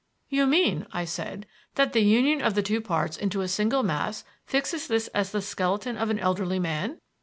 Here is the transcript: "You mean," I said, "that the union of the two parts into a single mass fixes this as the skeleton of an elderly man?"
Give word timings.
"You 0.29 0.47
mean," 0.47 0.87
I 0.91 1.05
said, 1.05 1.45
"that 1.75 1.93
the 1.93 2.01
union 2.01 2.41
of 2.41 2.55
the 2.55 2.63
two 2.63 2.81
parts 2.81 3.15
into 3.17 3.41
a 3.41 3.47
single 3.47 3.83
mass 3.83 4.23
fixes 4.47 4.87
this 4.87 5.09
as 5.09 5.31
the 5.31 5.43
skeleton 5.43 5.95
of 5.95 6.09
an 6.09 6.17
elderly 6.17 6.57
man?" 6.57 6.99